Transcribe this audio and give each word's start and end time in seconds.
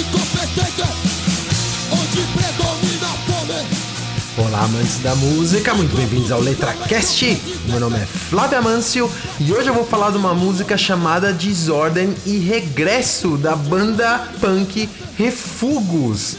Incompetente 0.00 0.82
Onde 1.92 2.22
predomina 2.32 3.06
a 3.06 3.16
fome 3.26 3.90
Olá, 4.38 4.64
amantes 4.64 4.98
da 5.00 5.14
música, 5.14 5.74
muito 5.74 5.94
bem-vindos 5.94 6.32
ao 6.32 6.40
LetraCast. 6.40 7.38
Meu 7.66 7.78
nome 7.78 7.98
é 7.98 8.06
Flávio 8.06 8.58
Amâncio 8.58 9.10
e 9.38 9.52
hoje 9.52 9.68
eu 9.68 9.74
vou 9.74 9.84
falar 9.84 10.12
de 10.12 10.16
uma 10.16 10.32
música 10.32 10.78
chamada 10.78 11.30
Desordem 11.30 12.14
e 12.24 12.38
Regresso 12.38 13.36
da 13.36 13.54
banda 13.54 14.28
punk 14.40 14.88
Refugos. 15.18 16.36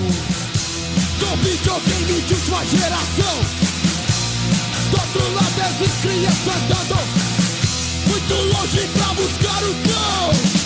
De 2.27 2.35
sua 2.35 2.65
geração 2.65 3.76
Do 4.91 4.97
outro 4.99 5.35
lado 5.35 5.61
as 5.61 6.01
crianças 6.01 6.47
andando 6.47 6.99
Muito 8.07 8.35
longe 8.35 8.89
pra 8.95 9.15
buscar 9.15 9.63
o 9.65 9.75
cão. 9.75 10.57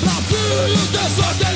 Brasil, 0.00 0.76
desordem 0.92 1.55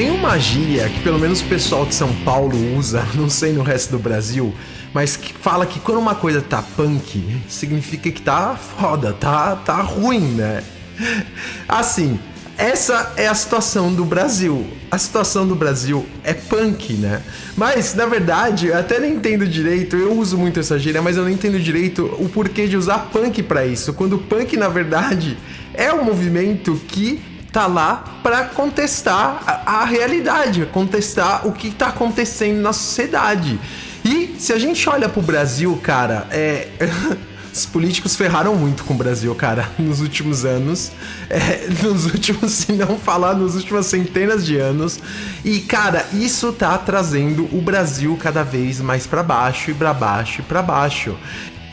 Tem 0.00 0.10
uma 0.10 0.38
gíria 0.38 0.88
que 0.88 1.00
pelo 1.00 1.18
menos 1.18 1.42
o 1.42 1.44
pessoal 1.44 1.84
de 1.84 1.94
São 1.94 2.10
Paulo 2.24 2.56
usa, 2.74 3.06
não 3.14 3.28
sei 3.28 3.52
no 3.52 3.62
resto 3.62 3.90
do 3.90 3.98
Brasil, 3.98 4.50
mas 4.94 5.14
que 5.14 5.30
fala 5.34 5.66
que 5.66 5.78
quando 5.78 5.98
uma 5.98 6.14
coisa 6.14 6.40
tá 6.40 6.62
punk, 6.62 7.22
significa 7.46 8.10
que 8.10 8.22
tá 8.22 8.56
foda, 8.56 9.12
tá, 9.12 9.56
tá 9.56 9.76
ruim, 9.82 10.20
né? 10.20 10.64
Assim, 11.68 12.18
essa 12.56 13.12
é 13.14 13.28
a 13.28 13.34
situação 13.34 13.92
do 13.92 14.06
Brasil. 14.06 14.66
A 14.90 14.96
situação 14.96 15.46
do 15.46 15.54
Brasil 15.54 16.06
é 16.24 16.32
punk, 16.32 16.94
né? 16.94 17.20
Mas, 17.54 17.94
na 17.94 18.06
verdade, 18.06 18.68
eu 18.68 18.78
até 18.78 18.98
não 18.98 19.06
entendo 19.06 19.46
direito, 19.46 19.96
eu 19.96 20.16
uso 20.16 20.38
muito 20.38 20.58
essa 20.58 20.78
gíria, 20.78 21.02
mas 21.02 21.18
eu 21.18 21.24
não 21.24 21.30
entendo 21.30 21.60
direito 21.60 22.06
o 22.18 22.26
porquê 22.26 22.66
de 22.66 22.74
usar 22.74 23.10
punk 23.12 23.42
pra 23.42 23.66
isso. 23.66 23.92
Quando 23.92 24.16
punk, 24.16 24.56
na 24.56 24.68
verdade, 24.70 25.36
é 25.74 25.92
um 25.92 26.02
movimento 26.02 26.80
que 26.88 27.20
tá 27.52 27.66
lá 27.66 28.04
para 28.22 28.44
contestar 28.46 29.42
a, 29.46 29.80
a 29.80 29.84
realidade, 29.84 30.66
contestar 30.66 31.46
o 31.46 31.52
que 31.52 31.70
tá 31.70 31.88
acontecendo 31.88 32.60
na 32.60 32.72
sociedade. 32.72 33.58
E 34.04 34.36
se 34.38 34.52
a 34.52 34.58
gente 34.58 34.88
olha 34.88 35.08
pro 35.08 35.22
Brasil, 35.22 35.78
cara, 35.82 36.26
é. 36.30 36.68
Os 37.52 37.66
políticos 37.66 38.14
ferraram 38.14 38.54
muito 38.54 38.84
com 38.84 38.94
o 38.94 38.96
Brasil, 38.96 39.34
cara, 39.34 39.68
nos 39.76 40.00
últimos 40.00 40.44
anos. 40.44 40.92
É, 41.28 41.66
nos 41.82 42.06
últimos, 42.06 42.52
se 42.52 42.72
não 42.72 42.96
falar, 42.96 43.34
nos 43.34 43.56
últimas 43.56 43.86
centenas 43.86 44.46
de 44.46 44.56
anos. 44.56 45.00
E, 45.44 45.58
cara, 45.58 46.06
isso 46.12 46.52
tá 46.52 46.78
trazendo 46.78 47.48
o 47.52 47.60
Brasil 47.60 48.16
cada 48.22 48.44
vez 48.44 48.80
mais 48.80 49.04
para 49.04 49.24
baixo 49.24 49.72
e 49.72 49.74
para 49.74 49.92
baixo 49.92 50.40
e 50.40 50.44
para 50.44 50.62
baixo. 50.62 51.16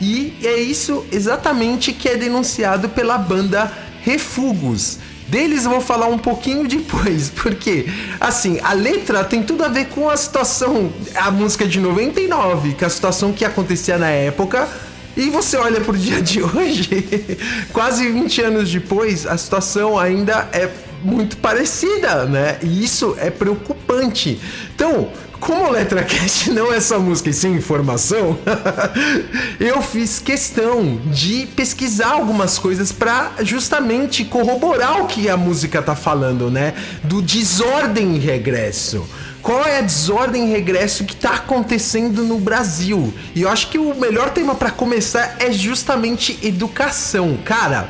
E 0.00 0.36
é 0.42 0.56
isso 0.56 1.06
exatamente 1.12 1.92
que 1.92 2.08
é 2.08 2.16
denunciado 2.16 2.88
pela 2.88 3.16
banda 3.16 3.72
Refugos. 4.02 4.98
Deles 5.28 5.64
eu 5.64 5.72
vou 5.72 5.80
falar 5.80 6.06
um 6.06 6.18
pouquinho 6.18 6.66
depois, 6.66 7.28
porque, 7.36 7.86
assim, 8.18 8.58
a 8.62 8.72
letra 8.72 9.22
tem 9.22 9.42
tudo 9.42 9.62
a 9.62 9.68
ver 9.68 9.88
com 9.88 10.08
a 10.08 10.16
situação, 10.16 10.90
a 11.14 11.30
música 11.30 11.66
de 11.66 11.78
99, 11.78 12.74
que 12.74 12.82
é 12.82 12.86
a 12.86 12.90
situação 12.90 13.32
que 13.32 13.44
acontecia 13.44 13.98
na 13.98 14.08
época, 14.08 14.66
e 15.16 15.28
você 15.30 15.56
olha 15.56 15.80
pro 15.80 15.96
dia 15.96 16.22
de 16.22 16.42
hoje, 16.42 17.36
quase 17.72 18.08
20 18.08 18.40
anos 18.42 18.72
depois, 18.72 19.26
a 19.26 19.36
situação 19.36 19.98
ainda 19.98 20.48
é 20.52 20.70
muito 21.02 21.36
parecida, 21.36 22.24
né? 22.24 22.58
E 22.62 22.84
isso 22.84 23.16
é 23.18 23.30
preocupante. 23.30 24.40
Então, 24.74 25.10
como 25.40 25.66
o 25.66 25.70
LetraCast 25.70 26.50
não 26.52 26.72
é 26.72 26.80
só 26.80 26.98
música 26.98 27.30
e 27.30 27.32
sim 27.32 27.52
informação, 27.54 28.38
eu 29.58 29.80
fiz 29.82 30.18
questão 30.18 31.00
de 31.06 31.46
pesquisar 31.54 32.12
algumas 32.12 32.58
coisas 32.58 32.92
para 32.92 33.32
justamente 33.42 34.24
corroborar 34.24 35.02
o 35.02 35.06
que 35.06 35.28
a 35.28 35.36
música 35.36 35.80
tá 35.80 35.94
falando, 35.94 36.50
né? 36.50 36.74
Do 37.04 37.22
desordem 37.22 38.16
e 38.16 38.18
regresso. 38.18 39.06
Qual 39.42 39.64
é 39.64 39.78
a 39.78 39.80
desordem 39.80 40.48
e 40.48 40.50
regresso 40.50 41.04
que 41.04 41.14
tá 41.16 41.34
acontecendo 41.34 42.22
no 42.22 42.38
Brasil? 42.38 43.14
E 43.34 43.42
eu 43.42 43.48
acho 43.48 43.70
que 43.70 43.78
o 43.78 43.94
melhor 43.94 44.30
tema 44.30 44.54
para 44.54 44.70
começar 44.70 45.36
é 45.38 45.52
justamente 45.52 46.38
educação. 46.42 47.38
Cara, 47.44 47.88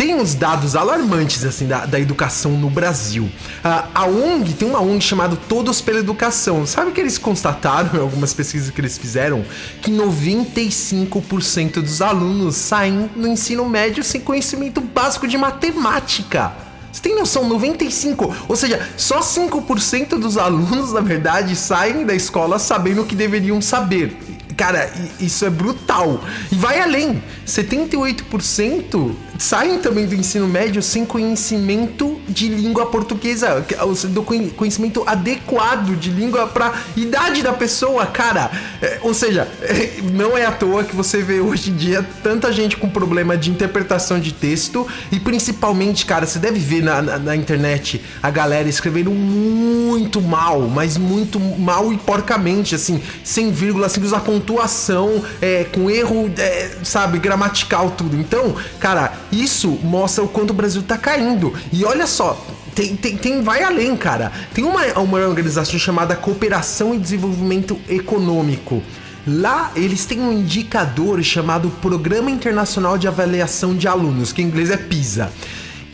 tem 0.00 0.14
uns 0.14 0.34
dados 0.34 0.74
alarmantes 0.74 1.44
assim 1.44 1.66
da, 1.66 1.84
da 1.84 2.00
educação 2.00 2.52
no 2.52 2.70
Brasil. 2.70 3.28
Ah, 3.62 3.86
a 3.94 4.06
ONG 4.06 4.54
tem 4.54 4.66
uma 4.66 4.80
ONG 4.80 5.02
chamada 5.02 5.36
Todos 5.36 5.82
pela 5.82 5.98
Educação. 5.98 6.64
Sabe 6.64 6.90
que 6.92 6.98
eles 6.98 7.18
constataram 7.18 7.90
em 7.98 8.00
algumas 8.00 8.32
pesquisas 8.32 8.70
que 8.70 8.80
eles 8.80 8.96
fizeram 8.96 9.44
que 9.82 9.90
95% 9.90 11.82
dos 11.82 12.00
alunos 12.00 12.56
saem 12.56 13.10
no 13.14 13.28
ensino 13.28 13.68
médio 13.68 14.02
sem 14.02 14.22
conhecimento 14.22 14.80
básico 14.80 15.28
de 15.28 15.36
matemática. 15.36 16.50
Você 16.90 17.02
tem 17.02 17.14
noção? 17.14 17.46
95%. 17.50 18.34
Ou 18.48 18.56
seja, 18.56 18.80
só 18.96 19.20
5% 19.20 20.18
dos 20.18 20.38
alunos, 20.38 20.94
na 20.94 21.02
verdade, 21.02 21.54
saem 21.54 22.06
da 22.06 22.14
escola 22.14 22.58
sabendo 22.58 23.02
o 23.02 23.04
que 23.04 23.14
deveriam 23.14 23.60
saber. 23.60 24.16
Cara, 24.56 24.90
isso 25.20 25.44
é 25.44 25.50
brutal. 25.50 26.24
E 26.50 26.54
vai 26.54 26.80
além. 26.80 27.22
78% 27.46 29.14
saem 29.40 29.78
também 29.78 30.06
do 30.06 30.14
ensino 30.14 30.46
médio 30.46 30.82
sem 30.82 31.04
conhecimento 31.06 32.20
de 32.28 32.46
língua 32.46 32.86
portuguesa, 32.86 33.64
do 34.10 34.22
conhecimento 34.22 35.02
adequado 35.06 35.98
de 35.98 36.10
língua 36.10 36.46
para 36.46 36.74
idade 36.94 37.42
da 37.42 37.52
pessoa, 37.52 38.04
cara. 38.04 38.50
É, 38.82 38.98
ou 39.00 39.14
seja, 39.14 39.48
não 40.12 40.36
é 40.36 40.44
à 40.44 40.52
toa 40.52 40.84
que 40.84 40.94
você 40.94 41.22
vê 41.22 41.40
hoje 41.40 41.70
em 41.70 41.74
dia 41.74 42.06
tanta 42.22 42.52
gente 42.52 42.76
com 42.76 42.90
problema 42.90 43.34
de 43.34 43.50
interpretação 43.50 44.20
de 44.20 44.32
texto 44.32 44.86
e 45.10 45.18
principalmente, 45.18 46.04
cara, 46.04 46.26
você 46.26 46.38
deve 46.38 46.58
ver 46.58 46.82
na, 46.82 47.00
na, 47.00 47.18
na 47.18 47.34
internet 47.34 48.02
a 48.22 48.30
galera 48.30 48.68
escrevendo 48.68 49.10
muito 49.10 50.20
mal, 50.20 50.60
mas 50.68 50.98
muito 50.98 51.40
mal 51.40 51.90
e 51.90 51.96
porcamente, 51.96 52.74
assim, 52.74 53.00
sem 53.24 53.50
vírgula, 53.50 53.88
sem 53.88 54.04
usar 54.04 54.20
pontuação, 54.20 55.24
é, 55.40 55.64
com 55.64 55.90
erro, 55.90 56.30
é, 56.36 56.72
sabe, 56.82 57.18
gramatical, 57.18 57.90
tudo. 57.90 58.16
Então, 58.18 58.54
cara, 58.78 59.14
isso 59.32 59.68
mostra 59.82 60.24
o 60.24 60.28
quanto 60.28 60.50
o 60.50 60.54
Brasil 60.54 60.82
tá 60.82 60.96
caindo. 60.98 61.52
E 61.72 61.84
olha 61.84 62.06
só, 62.06 62.40
tem, 62.74 62.96
tem, 62.96 63.16
tem, 63.16 63.42
vai 63.42 63.62
além, 63.62 63.96
cara. 63.96 64.32
Tem 64.54 64.64
uma, 64.64 64.84
uma 64.98 65.18
organização 65.18 65.78
chamada 65.78 66.16
Cooperação 66.16 66.94
e 66.94 66.98
Desenvolvimento 66.98 67.78
Econômico. 67.88 68.82
Lá 69.26 69.70
eles 69.76 70.06
têm 70.06 70.20
um 70.20 70.32
indicador 70.32 71.22
chamado 71.22 71.68
Programa 71.82 72.30
Internacional 72.30 72.96
de 72.96 73.06
Avaliação 73.06 73.76
de 73.76 73.86
Alunos, 73.86 74.32
que 74.32 74.40
em 74.40 74.46
inglês 74.46 74.70
é 74.70 74.76
PISA 74.76 75.30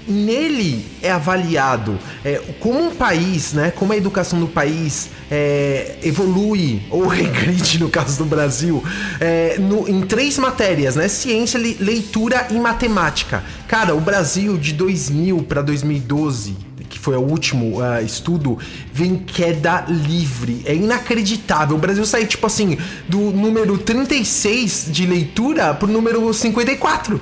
nele 0.07 0.85
é 1.03 1.11
avaliado 1.11 1.99
é, 2.25 2.41
como 2.61 2.79
um 2.79 2.95
país, 2.95 3.53
né, 3.53 3.71
como 3.71 3.93
a 3.93 3.97
educação 3.97 4.39
do 4.39 4.47
país 4.47 5.11
é, 5.31 5.97
evolui 6.03 6.83
ou 6.91 7.07
regride 7.09 7.81
no 7.81 7.89
caso 7.89 8.19
do 8.19 8.25
Brasil 8.25 8.83
é, 9.21 9.59
no, 9.59 9.89
em 9.89 10.03
três 10.03 10.39
matérias, 10.39 10.97
né, 10.97 11.09
ciência, 11.09 11.59
leitura 11.59 12.47
e 12.51 12.55
matemática. 12.55 13.45
Cara, 13.67 13.95
o 13.95 14.01
Brasil 14.01 14.57
de 14.57 14.73
2000 14.73 15.43
para 15.43 15.63
2012 15.63 16.67
que 16.89 16.99
foi 16.99 17.17
o 17.17 17.21
último 17.21 17.81
uh, 17.81 18.03
estudo, 18.05 18.59
vem 18.93 19.17
queda 19.17 19.85
livre. 19.89 20.63
É 20.65 20.75
inacreditável. 20.75 21.77
O 21.77 21.79
Brasil 21.79 22.07
saiu, 22.07 22.27
tipo 22.27 22.47
assim, 22.47 22.79
do 23.09 23.19
número 23.19 23.77
36 23.77 24.87
de 24.91 25.05
leitura 25.05 25.75
pro 25.75 25.89
número 25.89 26.33
54. 26.33 27.21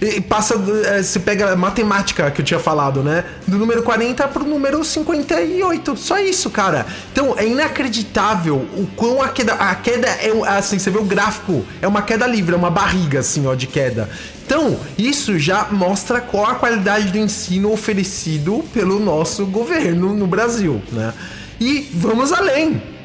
E 0.00 0.20
passa, 0.20 0.54
é, 0.86 1.02
se 1.02 1.18
pega 1.18 1.52
a 1.52 1.56
matemática 1.56 2.30
que 2.30 2.40
eu 2.40 2.44
tinha 2.44 2.60
falado, 2.60 3.02
né? 3.02 3.24
Do 3.46 3.58
número 3.58 3.82
40 3.82 4.28
pro 4.28 4.44
número 4.44 4.84
58. 4.84 5.96
Só 5.96 6.18
isso, 6.20 6.50
cara. 6.50 6.86
Então 7.12 7.34
é 7.36 7.46
inacreditável 7.46 8.56
o 8.76 8.86
quão 8.94 9.20
a 9.20 9.28
queda. 9.28 9.54
A 9.54 9.74
queda 9.74 10.06
é 10.06 10.30
assim, 10.46 10.78
você 10.78 10.90
vê 10.90 10.98
o 10.98 11.04
gráfico, 11.04 11.64
é 11.82 11.88
uma 11.88 12.02
queda 12.02 12.26
livre, 12.26 12.54
é 12.54 12.58
uma 12.58 12.70
barriga, 12.70 13.18
assim, 13.20 13.46
ó, 13.46 13.54
de 13.54 13.66
queda. 13.66 14.08
Então, 14.46 14.78
isso 14.96 15.38
já 15.38 15.66
mostra 15.70 16.20
qual 16.20 16.46
a 16.46 16.54
qualidade 16.54 17.10
do 17.10 17.18
ensino 17.18 17.72
oferecido 17.72 18.64
pelo 18.72 19.00
nosso 19.00 19.44
governo 19.46 20.14
no 20.14 20.26
Brasil, 20.26 20.80
né? 20.92 21.12
E 21.60 21.90
vamos 21.92 22.32
além 22.32 22.97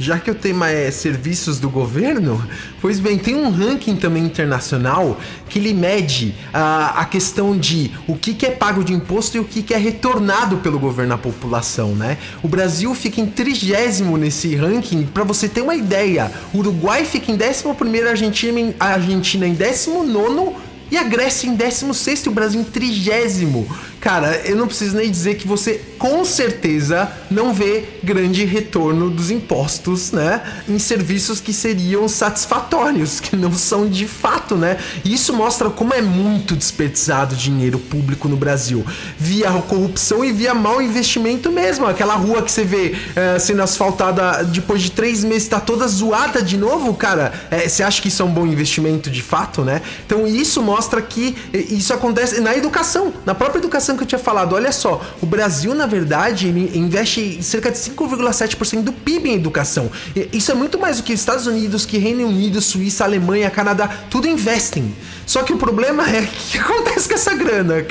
já 0.00 0.18
que 0.18 0.30
o 0.30 0.34
tema 0.34 0.70
é 0.70 0.90
serviços 0.90 1.60
do 1.60 1.68
governo, 1.68 2.42
pois 2.80 2.98
bem, 2.98 3.18
tem 3.18 3.34
um 3.34 3.50
ranking 3.50 3.96
também 3.96 4.24
internacional 4.24 5.20
que 5.46 5.58
ele 5.58 5.74
mede 5.74 6.34
a, 6.54 7.02
a 7.02 7.04
questão 7.04 7.56
de 7.56 7.90
o 8.08 8.16
que, 8.16 8.32
que 8.32 8.46
é 8.46 8.50
pago 8.50 8.82
de 8.82 8.94
imposto 8.94 9.36
e 9.36 9.40
o 9.40 9.44
que, 9.44 9.62
que 9.62 9.74
é 9.74 9.76
retornado 9.76 10.56
pelo 10.56 10.78
governo 10.78 11.12
à 11.12 11.18
população, 11.18 11.94
né? 11.94 12.16
O 12.42 12.48
Brasil 12.48 12.94
fica 12.94 13.20
em 13.20 13.26
trigésimo 13.26 14.16
nesse 14.16 14.56
ranking, 14.56 15.04
para 15.04 15.22
você 15.22 15.46
ter 15.46 15.60
uma 15.60 15.74
ideia. 15.74 16.32
O 16.54 16.58
Uruguai 16.60 17.04
fica 17.04 17.30
em 17.30 17.36
décimo 17.36 17.74
primeiro, 17.74 18.06
a 18.06 18.12
Argentina, 18.12 18.74
a 18.80 18.86
Argentina 18.94 19.46
em 19.46 19.52
décimo 19.52 20.02
nono 20.02 20.54
e 20.90 20.96
a 20.96 21.02
Grécia 21.02 21.46
em 21.46 21.54
16 21.54 22.20
e 22.20 22.28
o 22.28 22.32
Brasil 22.32 22.60
em 22.60 22.64
30. 22.64 23.89
Cara, 24.00 24.40
eu 24.46 24.56
não 24.56 24.66
preciso 24.66 24.96
nem 24.96 25.10
dizer 25.10 25.34
que 25.34 25.46
você 25.46 25.78
com 25.98 26.24
certeza 26.24 27.10
não 27.30 27.52
vê 27.52 27.84
grande 28.02 28.46
retorno 28.46 29.10
dos 29.10 29.30
impostos, 29.30 30.10
né? 30.10 30.40
Em 30.66 30.78
serviços 30.78 31.38
que 31.38 31.52
seriam 31.52 32.08
satisfatórios, 32.08 33.20
que 33.20 33.36
não 33.36 33.52
são 33.52 33.86
de 33.86 34.08
fato, 34.08 34.56
né? 34.56 34.78
E 35.04 35.12
isso 35.12 35.34
mostra 35.34 35.68
como 35.68 35.92
é 35.92 36.00
muito 36.00 36.56
desperdiçado 36.56 37.36
dinheiro 37.36 37.78
público 37.78 38.26
no 38.26 38.36
Brasil. 38.36 38.82
Via 39.18 39.50
corrupção 39.68 40.24
e 40.24 40.32
via 40.32 40.54
mau 40.54 40.80
investimento 40.80 41.52
mesmo. 41.52 41.84
Aquela 41.86 42.14
rua 42.14 42.40
que 42.40 42.50
você 42.50 42.64
vê 42.64 42.96
é, 43.14 43.38
sendo 43.38 43.60
asfaltada 43.60 44.42
depois 44.44 44.80
de 44.80 44.92
três 44.92 45.22
meses, 45.22 45.48
tá 45.48 45.60
toda 45.60 45.86
zoada 45.86 46.42
de 46.42 46.56
novo, 46.56 46.94
cara. 46.94 47.32
É, 47.50 47.68
você 47.68 47.82
acha 47.82 48.00
que 48.00 48.08
isso 48.08 48.22
é 48.22 48.24
um 48.24 48.32
bom 48.32 48.46
investimento 48.46 49.10
de 49.10 49.20
fato, 49.20 49.62
né? 49.62 49.82
Então 50.06 50.26
isso 50.26 50.62
mostra 50.62 51.02
que 51.02 51.36
isso 51.52 51.92
acontece 51.92 52.40
na 52.40 52.56
educação, 52.56 53.12
na 53.26 53.34
própria 53.34 53.58
educação 53.58 53.89
que 53.96 54.02
eu 54.02 54.06
tinha 54.06 54.18
falado. 54.18 54.54
Olha 54.54 54.72
só, 54.72 55.00
o 55.20 55.26
Brasil, 55.26 55.74
na 55.74 55.86
verdade, 55.86 56.48
investe 56.48 57.42
cerca 57.42 57.70
de 57.70 57.78
5,7% 57.78 58.82
do 58.82 58.92
PIB 58.92 59.30
em 59.30 59.34
educação. 59.34 59.90
Isso 60.32 60.50
é 60.50 60.54
muito 60.54 60.78
mais 60.78 60.98
do 60.98 61.02
que 61.02 61.12
Estados 61.12 61.46
Unidos, 61.46 61.86
que 61.86 61.98
Reino 61.98 62.26
Unido, 62.26 62.60
Suíça, 62.60 63.04
Alemanha, 63.04 63.50
Canadá, 63.50 63.88
tudo 64.10 64.28
investem. 64.28 64.94
Só 65.26 65.42
que 65.42 65.52
o 65.52 65.56
problema 65.56 66.08
é 66.10 66.22
o 66.22 66.26
que 66.50 66.58
acontece 66.58 67.08
com 67.08 67.14
essa 67.14 67.34
grana? 67.34 67.84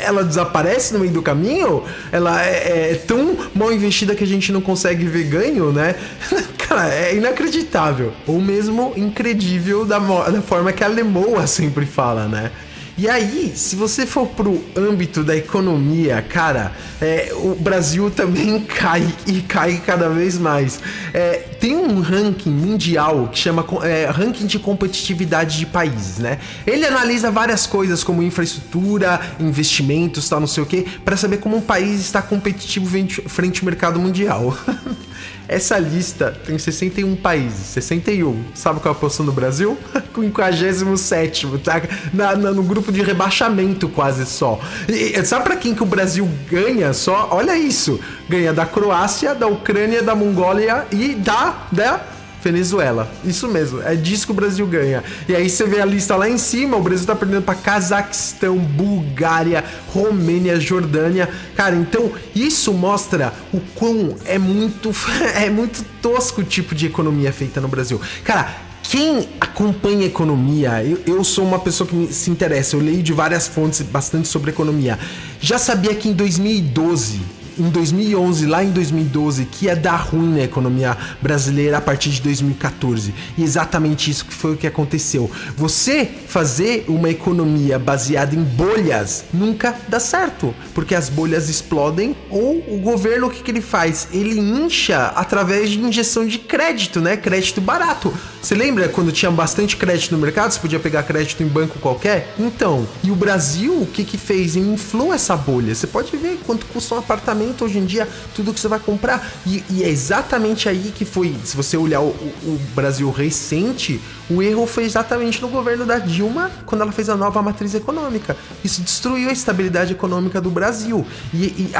Ela 0.00 0.22
desaparece 0.22 0.92
no 0.92 1.00
meio 1.00 1.12
do 1.12 1.22
caminho? 1.22 1.84
Ela 2.10 2.44
é, 2.44 2.92
é 2.92 2.94
tão 3.06 3.36
mal 3.54 3.72
investida 3.72 4.14
que 4.14 4.22
a 4.22 4.26
gente 4.26 4.52
não 4.52 4.60
consegue 4.60 5.06
ver 5.06 5.24
ganho, 5.24 5.72
né? 5.72 5.94
Cara, 6.58 6.92
é 6.92 7.14
inacreditável. 7.16 8.12
Ou 8.26 8.40
mesmo 8.40 8.92
incredível 8.96 9.84
da, 9.84 9.98
da 9.98 10.42
forma 10.42 10.72
que 10.72 10.84
a 10.84 10.88
Lemoa 10.88 11.46
sempre 11.46 11.86
fala, 11.86 12.26
né? 12.26 12.50
E 12.96 13.08
aí, 13.08 13.52
se 13.56 13.74
você 13.74 14.04
for 14.04 14.26
pro 14.26 14.62
âmbito 14.76 15.24
da 15.24 15.34
economia, 15.34 16.20
cara, 16.20 16.72
é, 17.00 17.32
o 17.34 17.54
Brasil 17.54 18.10
também 18.10 18.60
cai 18.68 19.06
e 19.26 19.40
cai 19.40 19.82
cada 19.84 20.10
vez 20.10 20.38
mais. 20.38 20.78
É, 21.14 21.36
tem 21.58 21.74
um 21.74 22.00
ranking 22.00 22.50
mundial 22.50 23.28
que 23.32 23.38
chama 23.38 23.64
é, 23.82 24.06
ranking 24.06 24.46
de 24.46 24.58
competitividade 24.58 25.58
de 25.58 25.64
países, 25.64 26.18
né? 26.18 26.38
Ele 26.66 26.84
analisa 26.84 27.30
várias 27.30 27.66
coisas 27.66 28.04
como 28.04 28.22
infraestrutura, 28.22 29.20
investimentos, 29.40 30.28
tal, 30.28 30.40
não 30.40 30.46
sei 30.46 30.62
o 30.62 30.66
que, 30.66 30.82
para 31.04 31.16
saber 31.16 31.38
como 31.38 31.56
um 31.56 31.62
país 31.62 32.00
está 32.00 32.20
competitivo 32.20 32.86
frente 33.26 33.60
ao 33.60 33.64
mercado 33.64 33.98
mundial. 33.98 34.56
Essa 35.48 35.78
lista 35.78 36.36
tem 36.46 36.58
61 36.58 37.16
países, 37.16 37.66
61. 37.66 38.42
Sabe 38.54 38.80
qual 38.80 38.94
é 38.94 38.96
a 38.96 39.00
posição 39.00 39.26
do 39.26 39.32
Brasil? 39.32 39.76
57, 40.14 41.46
tá? 41.58 41.82
Na, 42.12 42.36
na, 42.36 42.50
no 42.52 42.62
grupo 42.62 42.92
de 42.92 43.02
rebaixamento 43.02 43.88
quase 43.88 44.24
só. 44.26 44.60
E, 44.88 45.22
sabe 45.24 45.44
para 45.44 45.56
quem 45.56 45.74
que 45.74 45.82
o 45.82 45.86
Brasil 45.86 46.28
ganha 46.48 46.92
só? 46.92 47.28
Olha 47.32 47.56
isso. 47.56 47.98
Ganha 48.28 48.52
da 48.52 48.66
Croácia, 48.66 49.34
da 49.34 49.46
Ucrânia, 49.46 50.02
da 50.02 50.14
Mongólia 50.14 50.86
e 50.90 51.14
da, 51.14 51.66
da 51.72 52.11
Venezuela. 52.42 53.10
Isso 53.24 53.48
mesmo, 53.48 53.80
é 53.82 53.94
disso 53.94 54.26
que 54.26 54.32
o 54.32 54.34
Brasil 54.34 54.66
ganha. 54.66 55.02
E 55.28 55.34
aí 55.34 55.48
você 55.48 55.64
vê 55.64 55.80
a 55.80 55.84
lista 55.84 56.16
lá 56.16 56.28
em 56.28 56.38
cima, 56.38 56.76
o 56.76 56.82
Brasil 56.82 57.06
tá 57.06 57.14
perdendo 57.14 57.42
para 57.42 57.54
Cazaquistão, 57.54 58.58
Bulgária, 58.58 59.64
Romênia, 59.88 60.58
Jordânia. 60.58 61.28
Cara, 61.56 61.76
então 61.76 62.12
isso 62.34 62.72
mostra 62.72 63.32
o 63.52 63.60
quão 63.74 64.16
é 64.24 64.38
muito 64.38 64.94
é 65.36 65.48
muito 65.48 65.84
tosco 66.00 66.40
o 66.40 66.44
tipo 66.44 66.74
de 66.74 66.86
economia 66.86 67.32
feita 67.32 67.60
no 67.60 67.68
Brasil. 67.68 68.00
Cara, 68.24 68.54
quem 68.82 69.28
acompanha 69.40 70.04
economia, 70.04 70.84
eu, 70.84 71.00
eu, 71.06 71.24
sou 71.24 71.44
uma 71.44 71.58
pessoa 71.58 71.88
que 71.88 72.12
se 72.12 72.30
interessa, 72.30 72.76
eu 72.76 72.80
leio 72.80 73.02
de 73.02 73.12
várias 73.12 73.46
fontes 73.46 73.80
bastante 73.80 74.28
sobre 74.28 74.50
economia. 74.50 74.98
Já 75.40 75.56
sabia 75.56 75.94
que 75.94 76.08
em 76.08 76.12
2012 76.12 77.41
em 77.58 77.68
2011, 77.70 78.46
lá 78.46 78.62
em 78.62 78.70
2012, 78.70 79.46
que 79.46 79.66
ia 79.66 79.76
dar 79.76 79.96
ruim 79.96 80.34
na 80.34 80.42
economia 80.42 80.96
brasileira 81.20 81.78
a 81.78 81.80
partir 81.80 82.10
de 82.10 82.20
2014. 82.22 83.14
E 83.36 83.42
exatamente 83.42 84.10
isso 84.10 84.24
que 84.24 84.34
foi 84.34 84.54
o 84.54 84.56
que 84.56 84.66
aconteceu. 84.66 85.30
Você 85.56 86.08
fazer 86.26 86.84
uma 86.88 87.10
economia 87.10 87.78
baseada 87.78 88.34
em 88.34 88.42
bolhas 88.42 89.24
nunca 89.32 89.74
dá 89.88 90.00
certo, 90.00 90.54
porque 90.74 90.94
as 90.94 91.08
bolhas 91.08 91.48
explodem 91.48 92.16
ou 92.30 92.58
o 92.68 92.78
governo 92.78 93.26
o 93.26 93.30
que, 93.30 93.42
que 93.42 93.50
ele 93.50 93.60
faz? 93.60 94.08
Ele 94.12 94.38
incha 94.38 95.06
através 95.08 95.70
de 95.70 95.78
injeção 95.80 96.26
de 96.26 96.38
crédito, 96.38 97.00
né? 97.00 97.16
Crédito 97.16 97.60
barato. 97.60 98.12
Você 98.42 98.56
lembra 98.56 98.88
quando 98.88 99.12
tinha 99.12 99.30
bastante 99.30 99.76
crédito 99.76 100.10
no 100.10 100.18
mercado? 100.18 100.50
Você 100.50 100.58
podia 100.58 100.80
pegar 100.80 101.04
crédito 101.04 101.44
em 101.44 101.46
banco 101.46 101.78
qualquer? 101.78 102.34
Então, 102.36 102.88
e 103.00 103.08
o 103.08 103.14
Brasil 103.14 103.82
o 103.82 103.86
que 103.86 104.02
que 104.02 104.18
fez? 104.18 104.56
Inflou 104.56 105.14
essa 105.14 105.36
bolha. 105.36 105.72
Você 105.72 105.86
pode 105.86 106.16
ver 106.16 106.40
quanto 106.44 106.66
custa 106.66 106.96
um 106.96 106.98
apartamento 106.98 107.64
hoje 107.64 107.78
em 107.78 107.84
dia, 107.84 108.08
tudo 108.34 108.52
que 108.52 108.58
você 108.58 108.66
vai 108.66 108.80
comprar. 108.80 109.32
E, 109.46 109.62
e 109.70 109.84
é 109.84 109.88
exatamente 109.88 110.68
aí 110.68 110.92
que 110.92 111.04
foi, 111.04 111.36
se 111.44 111.56
você 111.56 111.76
olhar 111.76 112.00
o, 112.00 112.08
o, 112.08 112.60
Brasil 112.74 113.08
recente, 113.12 114.00
o 114.28 114.42
erro 114.42 114.66
foi 114.66 114.84
exatamente 114.84 115.40
no 115.40 115.48
governo 115.48 115.86
da 115.86 116.00
Dilma, 116.00 116.50
quando 116.66 116.80
ela 116.80 116.90
fez 116.90 117.08
a 117.08 117.16
nova 117.16 117.40
matriz 117.42 117.76
econômica. 117.76 118.36
Isso 118.64 118.82
destruiu 118.82 119.28
a 119.28 119.32
estabilidade 119.32 119.92
econômica 119.92 120.40
do 120.40 120.50
Brasil. 120.50 121.06
E, 121.32 121.44
e, 121.44 121.72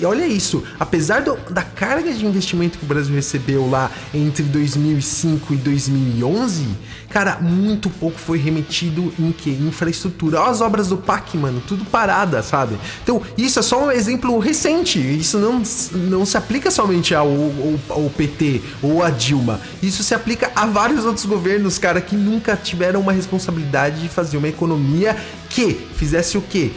e 0.00 0.04
olha 0.04 0.28
isso, 0.28 0.62
apesar 0.78 1.22
do, 1.22 1.36
da 1.50 1.62
carga 1.62 2.12
de 2.12 2.24
investimento 2.24 2.78
que 2.78 2.84
o 2.84 2.88
Brasil 2.88 3.16
recebeu 3.16 3.68
lá 3.68 3.90
entre 4.14 4.44
2005 4.44 5.54
e 5.54 5.56
2011, 5.88 6.66
cara, 7.08 7.38
muito 7.40 7.88
pouco 7.90 8.18
foi 8.18 8.38
remetido 8.38 9.12
em 9.18 9.32
que? 9.32 9.50
Infraestrutura. 9.50 10.40
Olha 10.40 10.50
as 10.50 10.60
obras 10.60 10.88
do 10.88 10.96
PAC, 10.96 11.36
mano, 11.36 11.62
tudo 11.66 11.84
parada, 11.84 12.42
sabe? 12.42 12.78
Então, 13.02 13.22
isso 13.36 13.58
é 13.58 13.62
só 13.62 13.86
um 13.86 13.90
exemplo 13.90 14.38
recente. 14.38 14.98
Isso 14.98 15.38
não, 15.38 15.62
não 16.08 16.24
se 16.24 16.36
aplica 16.36 16.70
somente 16.70 17.14
ao, 17.14 17.28
ao, 17.28 18.02
ao 18.02 18.10
PT 18.10 18.60
ou 18.82 19.02
a 19.02 19.10
Dilma. 19.10 19.60
Isso 19.82 20.02
se 20.02 20.14
aplica 20.14 20.50
a 20.54 20.66
vários 20.66 21.04
outros 21.04 21.26
governos, 21.26 21.78
cara, 21.78 22.00
que 22.00 22.16
nunca 22.16 22.56
tiveram 22.56 23.00
uma 23.00 23.12
responsabilidade 23.12 24.02
de 24.02 24.08
fazer 24.08 24.36
uma 24.36 24.48
economia 24.48 25.16
que 25.48 25.74
fizesse 25.96 26.36
o 26.36 26.42
quê? 26.42 26.72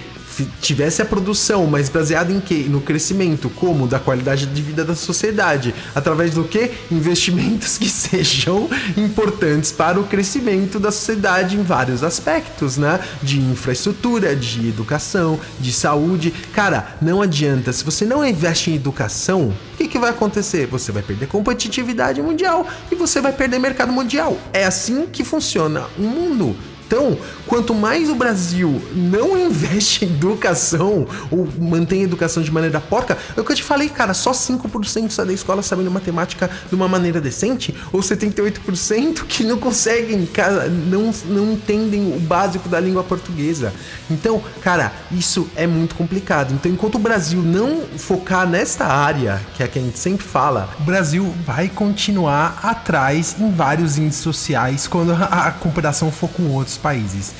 Tivesse 0.61 1.01
a 1.01 1.05
produção, 1.05 1.65
mas 1.67 1.89
baseada 1.89 2.31
em 2.31 2.39
quê? 2.39 2.65
No 2.67 2.81
crescimento, 2.81 3.49
como? 3.49 3.87
Da 3.87 3.99
qualidade 3.99 4.45
de 4.45 4.61
vida 4.61 4.83
da 4.83 4.95
sociedade. 4.95 5.73
Através 5.93 6.33
do 6.33 6.43
que? 6.43 6.71
Investimentos 6.91 7.77
que 7.77 7.87
sejam 7.89 8.69
importantes 8.97 9.71
para 9.71 9.99
o 9.99 10.05
crescimento 10.05 10.79
da 10.79 10.91
sociedade 10.91 11.57
em 11.57 11.63
vários 11.63 12.03
aspectos, 12.03 12.77
né? 12.77 12.99
De 13.21 13.39
infraestrutura, 13.39 14.35
de 14.35 14.69
educação, 14.69 15.39
de 15.59 15.71
saúde. 15.71 16.33
Cara, 16.53 16.95
não 17.01 17.21
adianta. 17.21 17.73
Se 17.73 17.83
você 17.83 18.05
não 18.05 18.25
investe 18.25 18.71
em 18.71 18.75
educação, 18.75 19.49
o 19.73 19.77
que, 19.77 19.87
que 19.87 19.99
vai 19.99 20.11
acontecer? 20.11 20.67
Você 20.67 20.91
vai 20.91 21.03
perder 21.03 21.27
competitividade 21.27 22.21
mundial 22.21 22.67
e 22.91 22.95
você 22.95 23.19
vai 23.19 23.33
perder 23.33 23.59
mercado 23.59 23.91
mundial. 23.91 24.37
É 24.53 24.65
assim 24.65 25.07
que 25.11 25.23
funciona 25.23 25.85
o 25.97 26.03
mundo. 26.03 26.55
Então, 26.91 27.17
quanto 27.47 27.73
mais 27.73 28.09
o 28.09 28.15
Brasil 28.15 28.81
não 28.93 29.37
investe 29.39 30.03
em 30.03 30.09
educação 30.09 31.07
ou 31.31 31.47
mantém 31.57 32.01
a 32.01 32.03
educação 32.03 32.43
de 32.43 32.51
maneira 32.51 32.81
porca, 32.81 33.17
é 33.37 33.39
o 33.39 33.45
que 33.45 33.51
eu 33.53 33.55
te 33.55 33.63
falei, 33.63 33.87
cara, 33.87 34.13
só 34.13 34.31
5% 34.31 35.09
sai 35.09 35.25
da 35.25 35.31
escola 35.31 35.63
sabendo 35.63 35.89
matemática 35.89 36.49
de 36.67 36.75
uma 36.75 36.89
maneira 36.89 37.21
decente, 37.21 37.73
ou 37.93 38.01
78% 38.01 39.23
que 39.25 39.45
não 39.45 39.57
conseguem, 39.57 40.25
cara, 40.25 40.67
não, 40.67 41.13
não 41.27 41.53
entendem 41.53 42.13
o 42.13 42.19
básico 42.19 42.67
da 42.67 42.77
língua 42.77 43.05
portuguesa. 43.05 43.73
Então, 44.09 44.43
cara, 44.61 44.91
isso 45.13 45.47
é 45.55 45.65
muito 45.65 45.95
complicado. 45.95 46.53
Então, 46.53 46.69
enquanto 46.69 46.95
o 46.95 46.99
Brasil 46.99 47.41
não 47.41 47.83
focar 47.97 48.45
nesta 48.45 48.85
área, 48.85 49.41
que 49.55 49.63
é 49.63 49.65
a 49.65 49.69
que 49.69 49.79
a 49.79 49.81
gente 49.81 49.97
sempre 49.97 50.25
fala, 50.25 50.69
o 50.81 50.83
Brasil 50.83 51.33
vai 51.45 51.69
continuar 51.69 52.59
atrás 52.61 53.37
em 53.39 53.49
vários 53.49 53.97
índices 53.97 54.21
sociais 54.21 54.87
quando 54.87 55.13
a, 55.13 55.47
a 55.47 55.51
comparação 55.51 56.11
for 56.11 56.29
com 56.29 56.49
outros 56.49 56.80
países. 56.81 57.33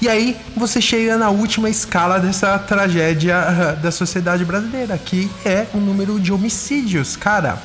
E 0.00 0.08
aí 0.08 0.36
você 0.56 0.80
chega 0.80 1.16
na 1.16 1.30
última 1.30 1.68
escala 1.68 2.20
dessa 2.20 2.58
tragédia 2.58 3.76
da 3.82 3.90
sociedade 3.90 4.44
brasileira, 4.44 4.96
que 4.98 5.30
é 5.44 5.66
o 5.74 5.78
número 5.78 6.20
de 6.20 6.32
homicídios, 6.32 7.16
cara. 7.16 7.58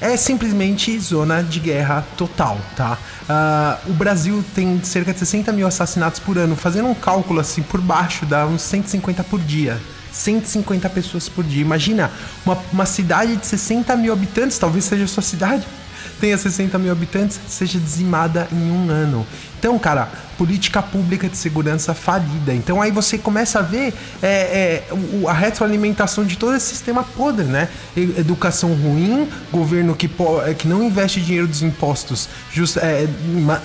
É 0.00 0.16
simplesmente 0.16 0.98
zona 0.98 1.42
de 1.42 1.60
guerra 1.60 2.04
total, 2.16 2.58
tá? 2.74 2.96
Uh, 3.28 3.90
o 3.90 3.92
Brasil 3.92 4.42
tem 4.54 4.82
cerca 4.82 5.12
de 5.12 5.18
60 5.18 5.52
mil 5.52 5.66
assassinatos 5.66 6.18
por 6.18 6.38
ano. 6.38 6.56
Fazendo 6.56 6.88
um 6.88 6.94
cálculo 6.94 7.38
assim 7.38 7.62
por 7.62 7.80
baixo, 7.82 8.24
dá 8.24 8.46
uns 8.46 8.62
150 8.62 9.22
por 9.24 9.38
dia. 9.38 9.78
150 10.10 10.88
pessoas 10.88 11.28
por 11.28 11.44
dia. 11.44 11.60
Imagina, 11.60 12.10
uma, 12.44 12.58
uma 12.72 12.86
cidade 12.86 13.36
de 13.36 13.46
60 13.46 13.94
mil 13.96 14.12
habitantes, 14.12 14.58
talvez 14.58 14.86
seja 14.86 15.04
a 15.04 15.08
sua 15.08 15.22
cidade, 15.22 15.64
tenha 16.20 16.36
60 16.36 16.78
mil 16.78 16.92
habitantes, 16.92 17.38
seja 17.48 17.78
dizimada 17.78 18.48
em 18.52 18.70
um 18.70 18.90
ano. 18.90 19.26
Então, 19.60 19.78
cara, 19.78 20.08
política 20.38 20.80
pública 20.80 21.28
de 21.28 21.36
segurança 21.36 21.92
falida. 21.92 22.54
Então 22.54 22.80
aí 22.80 22.90
você 22.90 23.18
começa 23.18 23.58
a 23.58 23.62
ver 23.62 23.92
é, 24.22 24.82
é, 24.88 25.28
a 25.28 25.34
retroalimentação 25.34 26.24
de 26.24 26.38
todo 26.38 26.56
esse 26.56 26.68
sistema 26.68 27.04
podre, 27.04 27.44
né? 27.44 27.68
Educação 27.94 28.72
ruim, 28.72 29.28
governo 29.52 29.94
que, 29.94 30.10
é, 30.46 30.54
que 30.54 30.66
não 30.66 30.82
investe 30.82 31.20
dinheiro 31.20 31.46
dos 31.46 31.60
impostos 31.60 32.26
just, 32.50 32.78
é, 32.78 33.06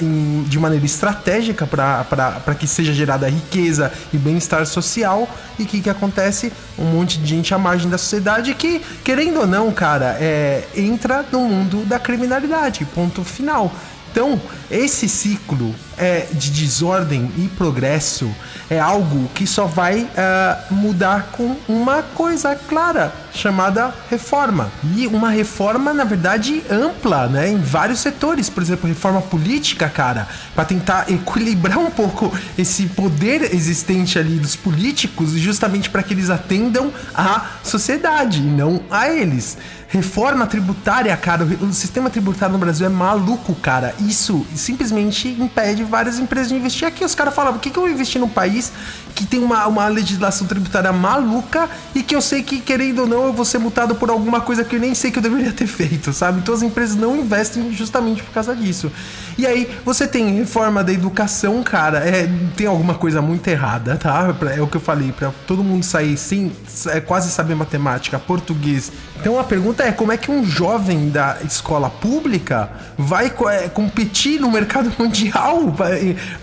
em, 0.02 0.44
de 0.44 0.60
maneira 0.60 0.86
estratégica 0.86 1.66
para 1.66 2.56
que 2.60 2.68
seja 2.68 2.92
gerada 2.92 3.30
riqueza 3.30 3.90
e 4.14 4.18
bem-estar 4.18 4.66
social. 4.66 5.30
E 5.58 5.64
o 5.64 5.66
que, 5.66 5.80
que 5.80 5.90
acontece? 5.90 6.52
Um 6.78 6.88
monte 6.88 7.18
de 7.20 7.26
gente 7.26 7.54
à 7.54 7.58
margem 7.58 7.90
da 7.90 7.98
sociedade 7.98 8.54
que, 8.54 8.82
querendo 9.02 9.40
ou 9.40 9.48
não, 9.48 9.72
cara, 9.72 10.18
é, 10.20 10.66
entra 10.76 11.24
no 11.32 11.40
mundo 11.40 11.86
da 11.86 11.98
criminalidade. 11.98 12.84
Ponto 12.84 13.24
final. 13.24 13.74
Então, 14.16 14.42
esse 14.72 15.10
ciclo 15.10 15.76
é, 15.98 16.28
de 16.32 16.50
desordem 16.50 17.30
e 17.38 17.50
progresso 17.50 18.34
é 18.70 18.80
algo 18.80 19.30
que 19.36 19.46
só 19.46 19.66
vai 19.66 20.04
uh, 20.04 20.74
mudar 20.74 21.32
com 21.34 21.58
uma 21.68 22.02
coisa 22.02 22.56
clara, 22.56 23.14
chamada 23.34 23.94
reforma. 24.10 24.72
E 24.96 25.06
uma 25.06 25.30
reforma, 25.30 25.94
na 25.94 26.06
verdade, 26.06 26.64
ampla, 26.72 27.28
né? 27.28 27.50
Em 27.50 27.58
vários 27.58 28.00
setores. 28.00 28.50
Por 28.50 28.64
exemplo, 28.64 28.88
reforma 28.88 29.22
política, 29.22 29.90
cara, 29.90 30.30
para 30.56 30.64
tentar 30.64 31.12
equilibrar 31.12 31.78
um 31.78 31.92
pouco 31.92 32.34
esse 32.58 32.86
poder 32.88 33.54
existente 33.54 34.18
ali 34.18 34.40
dos 34.40 34.56
políticos, 34.56 35.32
justamente 35.32 35.90
para 35.90 36.02
que 36.02 36.14
eles 36.14 36.30
atendam 36.30 36.90
à 37.14 37.48
sociedade 37.64 38.40
e 38.40 38.46
não 38.46 38.82
a 38.90 39.10
eles. 39.10 39.58
Reforma 39.88 40.48
tributária, 40.48 41.16
cara, 41.16 41.44
o 41.44 41.72
sistema 41.72 42.10
tributário 42.10 42.54
no 42.54 42.60
Brasil 42.60 42.86
é 42.86 42.90
maluco, 42.90 43.54
cara. 43.56 43.94
Isso 44.00 44.46
simplesmente 44.56 45.28
impede 45.28 45.84
várias 45.84 46.18
empresas 46.18 46.50
de 46.50 46.56
investir 46.56 46.88
aqui. 46.88 47.06
Os 47.06 47.14
caras 47.14 47.34
falam, 47.34 47.54
por 47.54 47.62
que, 47.62 47.70
que 47.70 47.78
eu 47.78 47.84
vou 47.84 47.92
investir 47.92 48.20
num 48.20 48.28
país 48.28 48.72
que 49.16 49.26
tem 49.26 49.42
uma, 49.42 49.66
uma 49.66 49.88
legislação 49.88 50.46
tributária 50.46 50.92
maluca 50.92 51.70
e 51.96 52.04
que 52.04 52.14
eu 52.14 52.22
sei 52.22 52.44
que, 52.44 52.60
querendo 52.60 53.00
ou 53.00 53.08
não, 53.08 53.24
eu 53.28 53.34
vou 53.34 53.46
ser 53.46 53.58
multado 53.58 53.96
por 53.96 54.10
alguma 54.10 54.42
coisa 54.42 54.64
que 54.64 54.76
eu 54.76 54.80
nem 54.80 54.94
sei 54.94 55.10
que 55.10 55.18
eu 55.18 55.24
deveria 55.24 55.54
ter 55.54 55.66
feito, 55.66 56.12
sabe? 56.12 56.40
Então 56.40 56.54
as 56.54 56.62
empresas 56.62 56.98
não 56.98 57.16
investem 57.16 57.72
justamente 57.72 58.22
por 58.22 58.34
causa 58.34 58.54
disso. 58.54 58.92
E 59.38 59.48
aí 59.48 59.70
você 59.86 60.06
tem 60.06 60.36
reforma 60.36 60.84
da 60.84 60.92
educação, 60.92 61.64
cara, 61.64 62.00
é, 62.00 62.30
tem 62.56 62.68
alguma 62.68 62.96
coisa 62.96 63.22
muito 63.22 63.48
errada, 63.48 63.96
tá? 63.96 64.36
É 64.56 64.62
o 64.62 64.68
que 64.68 64.76
eu 64.76 64.82
falei, 64.82 65.14
para 65.14 65.32
todo 65.48 65.64
mundo 65.64 65.84
sair 65.84 66.18
sem 66.18 66.52
é, 66.88 67.00
quase 67.00 67.32
saber 67.32 67.56
matemática, 67.56 68.20
português. 68.20 68.92
Então 69.20 69.40
a 69.40 69.44
pergunta 69.44 69.84
é 69.84 69.92
como 69.92 70.12
é 70.12 70.18
que 70.18 70.30
um 70.30 70.46
jovem 70.46 71.10
da 71.10 71.38
escola 71.46 71.90
pública 71.90 72.70
vai 72.98 73.32
é, 73.50 73.70
competir 73.70 74.40
no 74.42 74.52
mercado 74.52 74.92
mundial 75.00 75.74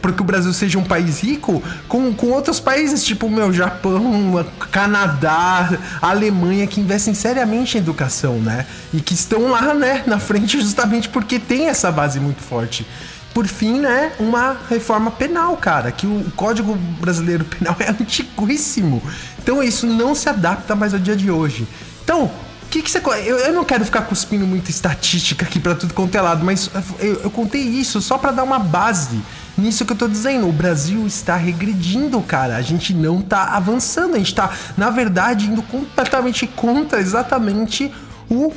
para 0.01 0.13
que 0.13 0.23
o 0.23 0.25
Brasil 0.25 0.53
seja 0.53 0.79
um 0.79 0.85
país 0.85 1.21
rico 1.21 1.63
com, 1.87 2.13
com 2.15 2.29
outros 2.29 2.62
países 2.63 3.05
tipo 3.05 3.29
meu 3.29 3.53
Japão, 3.53 4.45
Canadá, 4.71 5.79
Alemanha 6.01 6.67
que 6.67 6.81
investem 6.81 7.13
seriamente 7.13 7.77
em 7.77 7.81
educação, 7.81 8.39
né? 8.39 8.67
E 8.93 9.01
que 9.01 9.15
estão 9.15 9.51
lá, 9.51 9.75
né, 9.75 10.03
na 10.07 10.19
frente 10.19 10.61
justamente 10.61 11.09
porque 11.09 11.39
tem 11.39 11.69
essa 11.69 11.91
base 11.91 12.19
muito 12.21 12.41
forte 12.41 12.87
por 13.35 13.47
fim, 13.47 13.81
né, 13.81 14.13
uma 14.19 14.57
reforma 14.69 15.11
penal, 15.11 15.57
cara, 15.57 15.91
que 15.91 16.07
o 16.07 16.31
Código 16.37 16.75
Brasileiro 17.01 17.45
Penal 17.45 17.77
é 17.81 17.89
antiguíssimo. 17.91 19.03
Então 19.43 19.63
isso 19.63 19.87
não 19.87 20.15
se 20.15 20.29
adapta 20.29 20.75
mais 20.75 20.93
ao 20.93 21.01
dia 21.01 21.17
de 21.17 21.31
hoje. 21.31 21.67
Então, 22.05 22.31
que, 22.73 22.81
que 22.81 22.91
você. 22.91 22.99
Eu, 23.27 23.37
eu 23.39 23.53
não 23.53 23.65
quero 23.65 23.85
ficar 23.85 24.03
cuspindo 24.03 24.47
muita 24.47 24.71
estatística 24.71 25.45
aqui 25.45 25.61
para 25.61 25.75
tudo 25.75 25.93
quanto 25.93 26.17
é 26.17 26.21
lado, 26.21 26.43
mas 26.43 26.71
eu, 26.99 27.21
eu 27.23 27.31
contei 27.31 27.61
isso 27.61 28.01
só 28.01 28.17
para 28.17 28.33
dar 28.33 28.43
uma 28.43 28.59
base 28.59 29.21
nisso 29.59 29.85
que 29.85 29.93
eu 29.93 29.97
tô 29.97 30.09
dizendo. 30.09 30.49
O 30.49 30.53
Brasil 30.53 31.07
está 31.07 31.37
regredindo, 31.37 32.19
cara. 32.23 32.57
A 32.57 32.63
gente 32.63 32.95
não 32.95 33.21
tá 33.21 33.45
avançando. 33.55 34.15
A 34.15 34.19
gente 34.19 34.35
tá, 34.35 34.51
na 34.75 34.89
verdade, 34.89 35.51
indo 35.51 35.63
completamente 35.63 36.47
contra 36.47 36.99
exatamente 36.99 37.93
o 38.31 38.51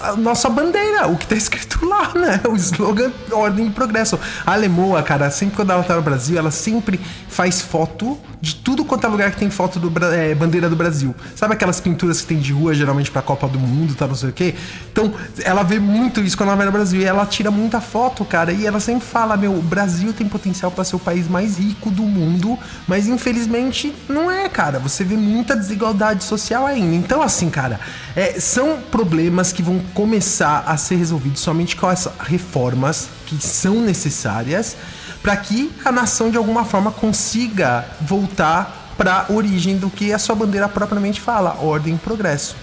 a 0.00 0.16
nossa 0.16 0.48
bandeira, 0.48 1.06
o 1.08 1.16
que 1.16 1.26
tá 1.26 1.34
escrito 1.34 1.84
lá, 1.84 2.12
né? 2.14 2.40
O 2.48 2.56
slogan 2.56 3.10
Ordem 3.32 3.66
e 3.66 3.70
Progresso. 3.70 4.18
A 4.44 4.52
Alemoa, 4.52 5.02
cara, 5.02 5.30
sempre 5.30 5.56
quando 5.56 5.70
ela 5.70 5.82
tá 5.82 5.96
no 5.96 6.02
Brasil, 6.02 6.38
ela 6.38 6.50
sempre 6.50 7.00
faz 7.28 7.60
foto 7.60 8.18
de 8.40 8.54
tudo 8.54 8.84
quanto 8.84 9.06
é 9.06 9.08
lugar 9.08 9.30
que 9.30 9.38
tem 9.38 9.50
foto 9.50 9.78
do 9.80 9.92
é, 10.14 10.34
bandeira 10.34 10.68
do 10.68 10.76
Brasil. 10.76 11.14
Sabe 11.34 11.54
aquelas 11.54 11.80
pinturas 11.80 12.20
que 12.20 12.26
tem 12.26 12.38
de 12.38 12.52
rua, 12.52 12.74
geralmente 12.74 13.10
pra 13.10 13.22
Copa 13.22 13.48
do 13.48 13.58
Mundo, 13.58 13.94
tá, 13.94 14.06
não 14.06 14.14
sei 14.14 14.28
o 14.28 14.32
quê? 14.32 14.54
Então, 14.92 15.12
ela 15.42 15.62
vê 15.62 15.78
muito 15.78 16.20
isso 16.20 16.36
quando 16.36 16.50
ela 16.50 16.56
vai 16.56 16.66
no 16.66 16.72
Brasil. 16.72 17.00
E 17.00 17.04
ela 17.04 17.26
tira 17.26 17.50
muita 17.50 17.80
foto, 17.80 18.24
cara. 18.24 18.52
E 18.52 18.66
ela 18.66 18.78
sempre 18.78 19.06
fala, 19.06 19.36
meu, 19.36 19.52
o 19.52 19.62
Brasil 19.62 20.12
tem 20.12 20.28
potencial 20.28 20.70
para 20.70 20.84
ser 20.84 20.96
o 20.96 20.98
país 20.98 21.28
mais 21.28 21.58
rico 21.58 21.90
do 21.90 22.02
mundo, 22.02 22.58
mas 22.86 23.08
infelizmente 23.08 23.94
não 24.08 24.30
é, 24.30 24.48
cara. 24.48 24.78
Você 24.78 25.02
vê 25.02 25.16
muita 25.16 25.56
desigualdade 25.56 26.22
social 26.22 26.66
ainda. 26.66 26.94
Então, 26.94 27.22
assim, 27.22 27.50
cara, 27.50 27.80
é, 28.14 28.38
são 28.38 28.78
problemas 28.90 29.52
que 29.52 29.62
vão 29.62 29.80
começar 29.94 30.64
a 30.66 30.76
ser 30.76 30.96
resolvidos 30.96 31.40
somente 31.40 31.76
com 31.76 31.86
as 31.86 32.08
reformas 32.20 33.08
que 33.26 33.36
são 33.44 33.80
necessárias 33.80 34.76
para 35.22 35.36
que 35.36 35.72
a 35.84 35.90
nação 35.90 36.30
de 36.30 36.36
alguma 36.36 36.64
forma 36.64 36.92
consiga 36.92 37.84
voltar 38.00 38.94
para 38.96 39.26
origem 39.28 39.76
do 39.76 39.90
que 39.90 40.12
a 40.12 40.18
sua 40.18 40.34
bandeira 40.34 40.68
propriamente 40.68 41.20
fala, 41.20 41.58
ordem 41.60 41.94
e 41.94 41.98
progresso. 41.98 42.56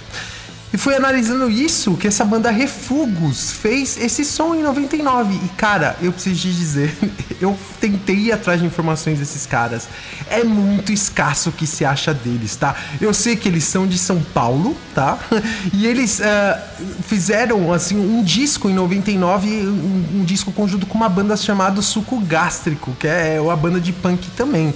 E 0.74 0.78
foi 0.78 0.96
analisando 0.96 1.52
isso 1.52 1.96
que 1.96 2.08
essa 2.08 2.26
banda 2.26 2.50
Refugos 2.50 3.52
fez 3.52 3.96
esse 3.96 4.26
som 4.26 4.56
em 4.56 4.64
99. 4.64 5.36
E 5.46 5.50
cara, 5.50 5.96
eu 6.02 6.12
preciso 6.12 6.42
te 6.42 6.52
dizer, 6.52 6.98
eu 7.40 7.56
tentei 7.80 8.16
ir 8.16 8.32
atrás 8.32 8.60
de 8.60 8.66
informações 8.66 9.20
desses 9.20 9.46
caras. 9.46 9.88
É 10.32 10.44
muito 10.44 10.92
escasso 10.92 11.50
o 11.50 11.54
que 11.54 11.68
se 11.68 11.86
acha 11.86 12.12
deles, 12.12 12.56
tá? 12.56 12.76
Eu 13.00 13.14
sei 13.14 13.36
que 13.36 13.48
eles 13.48 13.64
são 13.66 13.86
de 13.86 14.00
São 14.00 14.20
Paulo, 14.34 14.76
tá? 14.96 15.20
E 15.74 15.86
eles 15.86 16.20
uh, 16.20 17.04
fizeram 17.04 17.72
assim 17.72 17.98
um 17.98 18.24
disco 18.24 18.70
em 18.70 18.74
99, 18.74 19.48
um, 19.48 20.22
um 20.22 20.24
disco 20.24 20.52
conjunto 20.52 20.86
com 20.86 20.98
uma 20.98 21.10
banda 21.10 21.38
chamada 21.38 21.82
Suco 21.82 22.20
Gástrico, 22.20 22.96
que 23.00 23.08
é 23.08 23.40
uma 23.40 23.56
banda 23.56 23.80
de 23.80 23.92
punk 23.92 24.30
também. 24.32 24.74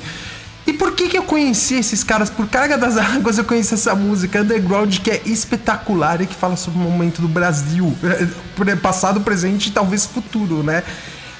E 0.67 0.73
por 0.73 0.91
que, 0.91 1.07
que 1.07 1.17
eu 1.17 1.23
conheci 1.23 1.75
esses 1.75 2.03
caras? 2.03 2.29
Por 2.29 2.49
carga 2.49 2.77
das 2.77 2.97
águas 2.99 3.37
eu 3.37 3.45
conheci 3.45 3.73
essa 3.73 3.95
música 3.95 4.41
underground 4.41 4.97
que 4.97 5.09
é 5.09 5.21
espetacular 5.25 6.21
e 6.21 6.27
que 6.27 6.35
fala 6.35 6.57
sobre 6.57 6.79
o 6.79 6.81
momento 6.81 7.21
do 7.21 7.27
Brasil, 7.29 7.95
passado, 8.83 9.21
presente 9.21 9.69
e 9.69 9.71
talvez 9.71 10.05
futuro, 10.05 10.61
né? 10.61 10.83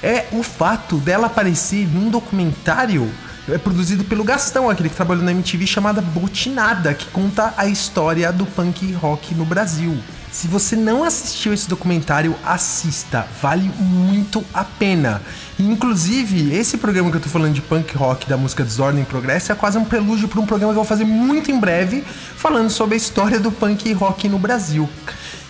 É 0.02 0.26
o 0.32 0.42
fato 0.42 0.96
dela 0.96 1.26
aparecer 1.26 1.86
num 1.86 2.08
documentário 2.08 3.10
é 3.52 3.58
produzido 3.58 4.04
pelo 4.04 4.24
Gastão, 4.24 4.68
aquele 4.68 4.88
que 4.88 4.96
trabalhou 4.96 5.24
na 5.24 5.32
MTV 5.32 5.66
chamada 5.66 6.00
Botinada, 6.00 6.92
que 6.92 7.06
conta 7.06 7.54
a 7.56 7.66
história 7.66 8.32
do 8.32 8.44
punk 8.44 8.92
rock 8.92 9.34
no 9.34 9.44
Brasil. 9.44 9.96
Se 10.30 10.46
você 10.46 10.76
não 10.76 11.02
assistiu 11.02 11.54
esse 11.54 11.68
documentário, 11.68 12.36
assista, 12.44 13.26
vale 13.40 13.70
muito 13.78 14.44
a 14.52 14.62
pena. 14.62 15.22
Inclusive, 15.58 16.54
esse 16.54 16.76
programa 16.76 17.10
que 17.10 17.16
eu 17.16 17.20
tô 17.20 17.28
falando 17.28 17.54
de 17.54 17.62
punk 17.62 17.96
rock 17.96 18.28
da 18.28 18.36
música 18.36 18.62
Desordem 18.62 19.02
e 19.02 19.06
Progresso 19.06 19.50
é 19.50 19.54
quase 19.54 19.78
um 19.78 19.84
prelúdio 19.84 20.28
para 20.28 20.40
um 20.40 20.46
programa 20.46 20.72
que 20.72 20.78
eu 20.78 20.84
vou 20.84 20.88
fazer 20.88 21.04
muito 21.04 21.50
em 21.50 21.58
breve, 21.58 22.04
falando 22.36 22.70
sobre 22.70 22.94
a 22.94 22.98
história 22.98 23.40
do 23.40 23.50
punk 23.50 23.90
rock 23.94 24.28
no 24.28 24.38
Brasil. 24.38 24.88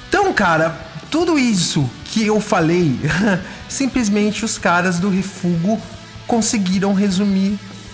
Então, 0.09 0.33
cara, 0.33 0.71
tudo 1.11 1.38
isso 1.38 1.88
que 2.05 2.25
eu 2.25 2.40
falei, 2.40 2.99
simplesmente 3.69 4.45
os 4.45 4.57
caras 4.57 5.00
do 5.00 5.11
Refugo 5.11 5.81
conseguiram 6.26 6.93
resumir 6.93 7.59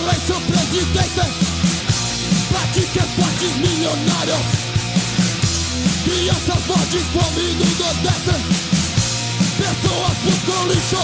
presidente 0.00 1.24
pratica 2.48 3.00
esportes 3.04 3.56
milionários 3.56 4.46
Crianças 6.04 6.66
morrem 6.66 7.04
fome 7.12 7.54
no 7.54 7.64
Nordeste 7.84 8.64
Pessoas 9.56 10.18
buscam 10.24 10.64
lixo. 10.66 10.96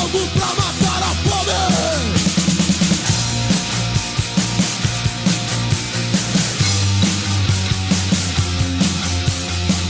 Algo 0.00 0.28
pra 0.28 0.46
matar 0.46 1.02
a 1.02 1.14
fome. 1.24 1.62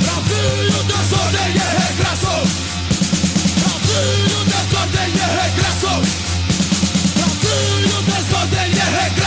Brasil, 0.01 0.83
desordem 0.85 1.51
e 1.51 1.59
regresso. 1.59 2.35
Brasil, 3.61 4.39
desordem 4.47 5.11
e 5.11 5.19
regresso 5.19 6.24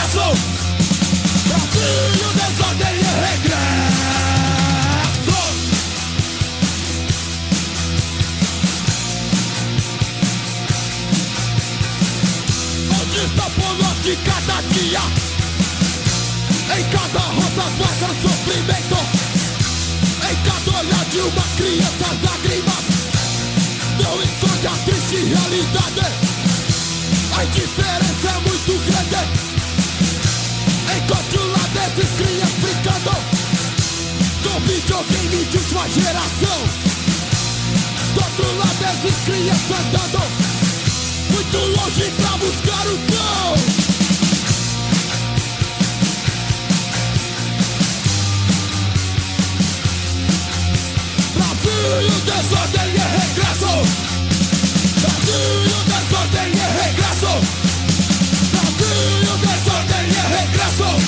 regresso. 0.07 0.19
Brasil, 1.47 2.29
desordem 2.35 2.95
e 2.95 3.03
regresso. 3.25 3.77
Está 13.17 13.49
por 13.49 13.75
cada 14.23 14.61
dia? 14.73 15.01
Em 16.77 16.83
cada 16.89 17.19
rosa 17.19 17.65
mostra 17.77 18.11
sofrimento. 18.21 18.99
Em 20.29 20.35
cada 20.43 20.71
olhar 20.79 21.05
de 21.05 21.19
uma 21.19 21.45
criança, 21.57 22.07
lágrimas. 22.23 22.85
Não 24.01 24.15
esconde 24.21 24.67
a 24.67 24.75
triste 24.85 25.17
realidade. 25.25 26.07
A 27.37 27.43
diferença 27.45 28.27
é 28.29 28.49
muito 28.49 28.73
grande 28.85 29.46
de 35.49 35.59
sua 35.59 35.87
geração. 35.87 36.59
Do 38.13 38.21
outro 38.21 38.57
lado 38.57 38.75
desses 38.79 39.17
crias 39.23 39.57
andando 39.71 40.21
Muito 41.29 41.57
longe 41.57 42.11
pra 42.17 42.37
buscar 42.37 42.87
o 42.87 42.97
pão 42.97 43.55
Brasil, 51.35 52.09
desordem 52.25 52.89
e 52.89 52.97
regresso 52.97 53.73
Brasil, 55.01 55.77
desordem 55.85 56.49
e 56.51 56.65
regresso 56.81 57.33
Brasil, 58.51 59.37
desordem 59.37 60.05
e 60.07 60.11
regresso 60.35 61.06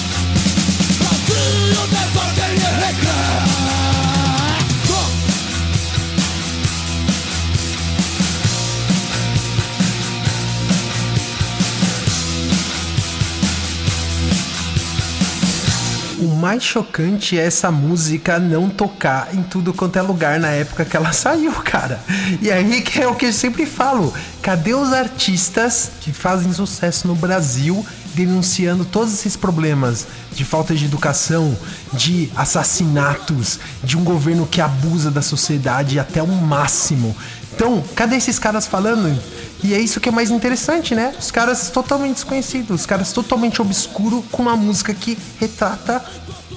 mais 16.40 16.64
chocante 16.64 17.38
é 17.38 17.46
essa 17.46 17.70
música 17.70 18.40
não 18.40 18.70
tocar 18.70 19.36
em 19.36 19.44
tudo 19.44 19.74
quanto 19.74 20.00
é 20.00 20.02
lugar 20.02 20.40
na 20.40 20.48
época 20.48 20.86
que 20.86 20.96
ela 20.96 21.12
saiu, 21.14 21.52
cara. 21.52 22.00
E 22.42 22.50
aí 22.50 22.82
que 22.82 23.02
é 23.02 23.08
o 23.08 23.14
que 23.14 23.26
eu 23.26 23.34
sempre 23.34 23.66
falo: 23.66 24.14
cadê 24.42 24.74
os 24.74 24.94
artistas 24.94 25.92
que 26.00 26.14
fazem 26.14 26.54
sucesso 26.54 27.08
no 27.08 27.16
Brasil 27.16 27.86
denunciando 28.16 28.86
todos 28.86 29.14
esses 29.14 29.36
problemas 29.36 30.08
de 30.34 30.44
falta 30.44 30.74
de 30.74 30.86
educação, 30.86 31.56
de 31.94 32.32
assassinatos, 32.36 33.60
de 33.84 33.98
um 33.98 34.04
governo 34.04 34.48
que 34.48 34.62
abusa 34.62 35.12
da 35.12 35.22
sociedade 35.22 36.00
até 36.00 36.24
o 36.24 36.28
máximo? 36.28 37.16
Então, 37.54 37.84
cadê 37.94 38.16
esses 38.16 38.40
caras 38.40 38.66
falando? 38.66 39.22
E 39.64 39.74
é 39.74 39.80
isso 39.80 40.00
que 40.00 40.10
é 40.10 40.12
mais 40.12 40.32
interessante, 40.32 40.96
né? 40.96 41.14
Os 41.20 41.32
caras 41.32 41.70
totalmente 41.70 42.16
desconhecidos, 42.16 42.82
os 42.82 42.86
caras 42.86 43.12
totalmente 43.12 43.62
obscuros 43.62 44.24
com 44.32 44.44
uma 44.44 44.56
música 44.56 44.94
que 44.94 45.18
retrata 45.38 46.04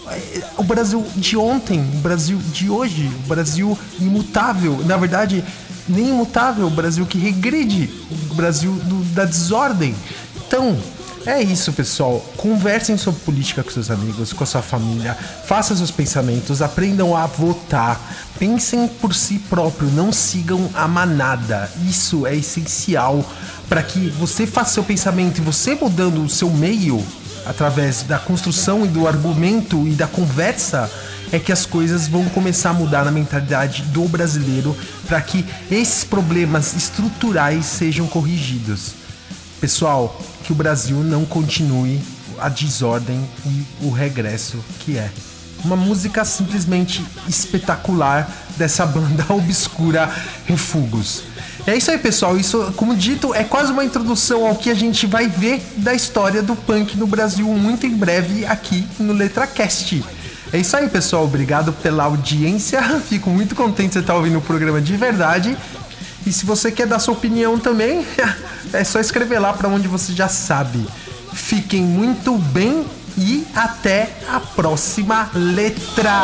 eh, 0.08 0.42
o 0.56 0.62
Brasil 0.62 1.04
de 1.16 1.36
ontem, 1.36 1.80
o 1.80 1.98
Brasil 1.98 2.38
de 2.52 2.70
hoje, 2.70 3.10
o 3.24 3.28
Brasil 3.28 3.76
imutável. 4.00 4.80
Na 4.86 4.96
verdade, 4.96 5.44
nem 5.88 6.10
imutável, 6.10 6.66
o 6.66 6.70
Brasil 6.70 7.04
que 7.04 7.18
regride, 7.18 7.90
o 8.30 8.34
Brasil 8.34 8.72
do, 8.72 9.04
da 9.12 9.24
desordem. 9.24 9.96
Então, 10.46 10.78
é 11.26 11.42
isso, 11.42 11.72
pessoal. 11.72 12.18
Conversem 12.36 12.96
sobre 12.96 13.20
política 13.20 13.62
com 13.62 13.70
seus 13.70 13.90
amigos, 13.90 14.32
com 14.32 14.42
a 14.42 14.46
sua 14.46 14.62
família. 14.62 15.14
Façam 15.14 15.76
seus 15.76 15.90
pensamentos, 15.90 16.60
aprendam 16.62 17.16
a 17.16 17.26
votar. 17.26 18.00
Pensem 18.38 18.88
por 18.88 19.14
si 19.14 19.38
próprio, 19.38 19.88
não 19.90 20.12
sigam 20.12 20.70
a 20.74 20.88
manada. 20.88 21.70
Isso 21.88 22.26
é 22.26 22.34
essencial 22.34 23.24
para 23.68 23.82
que 23.82 24.10
você 24.10 24.46
faça 24.46 24.74
seu 24.74 24.84
pensamento 24.84 25.38
e 25.38 25.44
você 25.44 25.74
mudando 25.74 26.24
o 26.24 26.28
seu 26.28 26.50
meio 26.50 27.04
através 27.46 28.02
da 28.02 28.18
construção 28.18 28.84
e 28.84 28.88
do 28.88 29.06
argumento 29.06 29.86
e 29.86 29.92
da 29.92 30.06
conversa 30.06 30.90
é 31.32 31.38
que 31.38 31.50
as 31.50 31.64
coisas 31.64 32.06
vão 32.06 32.26
começar 32.26 32.70
a 32.70 32.74
mudar 32.74 33.04
na 33.04 33.10
mentalidade 33.10 33.82
do 33.84 34.06
brasileiro 34.06 34.76
para 35.06 35.20
que 35.20 35.44
esses 35.70 36.04
problemas 36.04 36.74
estruturais 36.76 37.64
sejam 37.64 38.06
corrigidos. 38.06 38.94
Pessoal, 39.58 40.20
que 40.42 40.52
o 40.52 40.54
Brasil 40.54 40.96
não 40.98 41.24
continue 41.24 42.00
a 42.38 42.48
desordem 42.48 43.20
e 43.46 43.64
o 43.84 43.90
regresso 43.90 44.58
que 44.80 44.98
é. 44.98 45.10
Uma 45.64 45.76
música 45.76 46.24
simplesmente 46.24 47.04
espetacular 47.28 48.28
dessa 48.56 48.84
banda 48.84 49.24
obscura 49.32 50.10
Refugos. 50.44 51.22
É 51.64 51.76
isso 51.76 51.90
aí, 51.92 51.98
pessoal. 51.98 52.36
Isso, 52.36 52.72
como 52.76 52.96
dito, 52.96 53.32
é 53.32 53.44
quase 53.44 53.70
uma 53.70 53.84
introdução 53.84 54.46
ao 54.46 54.56
que 54.56 54.68
a 54.68 54.74
gente 54.74 55.06
vai 55.06 55.28
ver 55.28 55.62
da 55.76 55.94
história 55.94 56.42
do 56.42 56.56
punk 56.56 56.96
no 56.98 57.06
Brasil 57.06 57.46
muito 57.46 57.86
em 57.86 57.94
breve 57.94 58.44
aqui 58.44 58.84
no 58.98 59.12
LetraCast. 59.12 60.04
É 60.52 60.58
isso 60.58 60.76
aí, 60.76 60.88
pessoal. 60.88 61.24
Obrigado 61.24 61.72
pela 61.72 62.04
audiência. 62.04 62.82
Fico 63.08 63.30
muito 63.30 63.54
contente 63.54 63.88
de 63.88 63.94
você 63.94 64.00
estar 64.00 64.16
ouvindo 64.16 64.38
o 64.38 64.42
programa 64.42 64.80
de 64.80 64.96
verdade. 64.96 65.56
E 66.26 66.32
se 66.32 66.44
você 66.44 66.70
quer 66.70 66.86
dar 66.86 66.98
sua 66.98 67.14
opinião 67.14 67.58
também, 67.58 68.04
é 68.72 68.84
só 68.84 68.98
escrever 69.00 69.38
lá 69.38 69.52
para 69.52 69.68
onde 69.68 69.88
você 69.88 70.12
já 70.12 70.28
sabe. 70.28 70.86
Fiquem 71.32 71.82
muito 71.82 72.36
bem 72.36 72.86
e 73.16 73.46
até 73.54 74.10
a 74.28 74.40
próxima 74.40 75.30
letra. 75.34 76.22